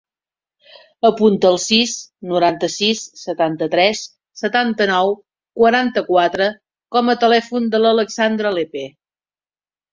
Apunta 1.09 1.51
el 1.55 1.59
sis, 1.63 1.91
noranta-sis, 2.31 3.03
setanta-tres, 3.25 4.01
setanta-nou, 4.43 5.15
quaranta-quatre 5.61 6.51
com 6.99 7.15
a 7.15 7.19
telèfon 7.27 7.73
de 7.77 7.85
l'Alexandra 7.87 8.59
Lepe. 8.61 8.91